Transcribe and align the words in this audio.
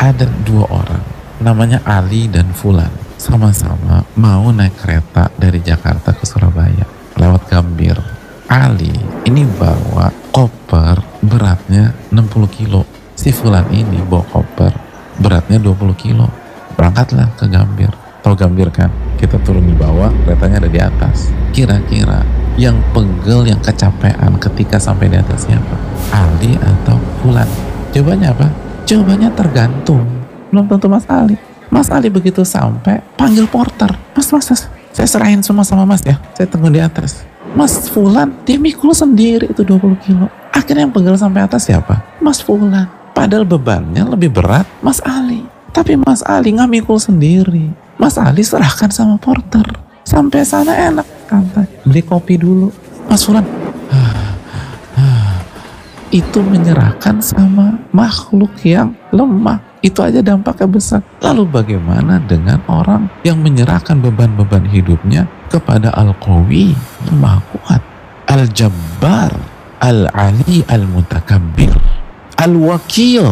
ada 0.00 0.24
dua 0.48 0.64
orang 0.72 1.04
namanya 1.44 1.84
Ali 1.84 2.24
dan 2.24 2.56
Fulan. 2.56 2.88
Sama-sama 3.20 4.00
mau 4.16 4.48
naik 4.48 4.80
kereta 4.80 5.28
dari 5.36 5.60
Jakarta 5.60 6.16
ke 6.16 6.24
Surabaya 6.24 6.88
lewat 7.20 7.52
Gambir. 7.52 8.00
Ali 8.48 8.96
ini 9.28 9.44
bawa 9.44 10.08
koper 10.32 11.04
beratnya 11.20 11.92
60 12.08 12.48
kilo. 12.48 12.88
Si 13.12 13.28
Fulan 13.28 13.68
ini 13.68 14.00
bawa 14.00 14.24
koper 14.24 14.72
beratnya 15.20 15.60
20 15.60 15.92
kilo. 16.00 16.32
Berangkatlah 16.80 17.36
ke 17.36 17.44
Gambir. 17.52 17.92
Tahu 18.24 18.32
Gambir 18.40 18.72
kan? 18.72 18.88
Kita 19.20 19.36
turun 19.44 19.68
di 19.68 19.76
bawah 19.76 20.08
keretanya 20.24 20.64
ada 20.64 20.70
di 20.72 20.80
atas. 20.80 21.28
Kira-kira 21.52 22.24
yang 22.56 22.80
pegel 22.96 23.52
yang 23.52 23.60
kecapean 23.60 24.40
ketika 24.40 24.80
sampai 24.80 25.12
di 25.12 25.20
atas 25.20 25.44
siapa? 25.44 25.76
Ali 26.08 26.56
atau 26.56 26.96
Fulan? 27.20 27.48
Jawabannya 27.92 28.28
apa 28.32 28.69
jawabannya 28.90 29.30
tergantung. 29.38 30.02
Belum 30.50 30.66
tentu 30.66 30.90
Mas 30.90 31.06
Ali. 31.06 31.38
Mas 31.70 31.86
Ali 31.94 32.10
begitu 32.10 32.42
sampai 32.42 32.98
panggil 33.14 33.46
porter. 33.46 33.94
Mas 34.18 34.26
mas, 34.34 34.50
mas 34.50 34.66
saya 34.90 35.06
serahin 35.06 35.38
semua 35.46 35.62
sama 35.62 35.86
mas 35.86 36.02
ya. 36.02 36.18
Saya 36.34 36.50
tunggu 36.50 36.66
di 36.74 36.82
atas. 36.82 37.22
Mas 37.54 37.86
Fulan 37.86 38.34
dia 38.42 38.58
mikul 38.58 38.90
sendiri 38.90 39.46
itu 39.46 39.62
20 39.62 39.94
kilo. 40.02 40.26
Akhirnya 40.50 40.82
yang 40.82 40.90
pegel 40.90 41.14
sampai 41.14 41.46
atas 41.46 41.70
siapa? 41.70 42.02
Mas 42.18 42.42
Fulan. 42.42 42.90
Padahal 43.14 43.46
bebannya 43.46 44.02
lebih 44.10 44.34
berat 44.34 44.66
Mas 44.82 44.98
Ali. 45.06 45.46
Tapi 45.70 45.94
Mas 45.94 46.26
Ali 46.26 46.50
nggak 46.50 46.82
mikul 46.82 46.98
sendiri. 46.98 47.70
Mas 47.94 48.18
Ali 48.18 48.42
serahkan 48.42 48.90
sama 48.90 49.14
porter. 49.22 49.66
Sampai 50.02 50.42
sana 50.42 50.74
enak 50.74 51.06
santai. 51.30 51.70
Beli 51.86 52.02
kopi 52.02 52.34
dulu. 52.34 52.74
Mas 53.06 53.22
Fulan 53.22 53.46
itu 56.10 56.42
menyerahkan 56.42 57.22
sama 57.22 57.78
makhluk 57.94 58.50
yang 58.66 58.94
lemah 59.14 59.62
itu 59.80 60.02
aja 60.04 60.20
dampaknya 60.20 60.68
besar. 60.68 61.00
Lalu 61.24 61.48
bagaimana 61.48 62.20
dengan 62.28 62.60
orang 62.68 63.08
yang 63.24 63.40
menyerahkan 63.40 63.96
beban-beban 64.02 64.68
hidupnya 64.68 65.24
kepada 65.48 65.88
Al-Qawi 65.96 66.76
yang 67.08 67.16
maha 67.16 67.40
kuat, 67.48 67.80
Al-Jabbar, 68.28 69.32
Al-Ali, 69.80 70.66
Al-Mutakabbir, 70.68 71.72
Al-Wakil. 72.36 73.26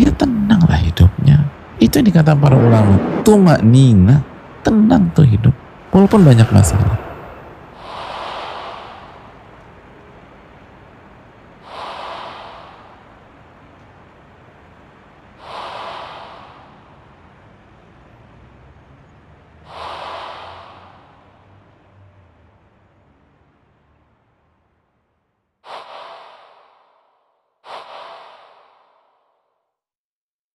Dia 0.00 0.10
tenanglah 0.16 0.80
hidupnya. 0.80 1.44
Itu 1.76 2.00
yang 2.00 2.08
dikatakan 2.08 2.40
para 2.40 2.56
ulama. 2.56 2.96
Tumak 3.20 3.60
nina, 3.60 4.24
tenang 4.64 5.12
tuh 5.12 5.28
hidup. 5.28 5.52
Walaupun 5.92 6.24
banyak 6.24 6.48
masalah. 6.48 7.09